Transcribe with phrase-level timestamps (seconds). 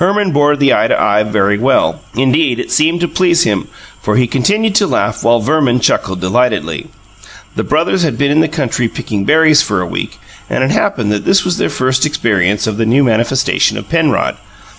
[0.01, 3.67] Herman bore the eye to eye very well; indeed, it seemed to please him,
[4.01, 6.87] for he continued to laugh while Verman chuckled delightedly.
[7.55, 10.17] The brothers had been in the country picking berries for a week,
[10.49, 14.37] and it happened that this was their first experience of the new manifestation of Penrod.